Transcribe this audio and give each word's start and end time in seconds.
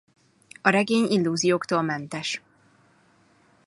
A 0.61 0.69
regény 0.69 1.05
illúzióktól 1.11 1.81
mentes. 1.81 2.41